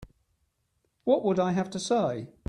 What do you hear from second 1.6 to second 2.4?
to say?